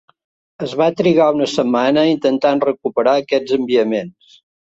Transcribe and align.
Es 0.67 0.71
va 0.79 0.85
trigar 1.01 1.27
una 1.39 1.47
setmana 1.51 2.05
intentant 2.13 2.63
recuperar 2.65 3.15
aquests 3.23 3.57
enviaments. 3.61 4.35